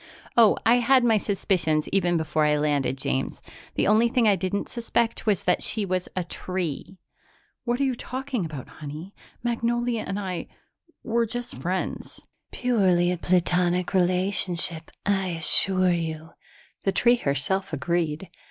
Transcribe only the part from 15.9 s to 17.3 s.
you," the tree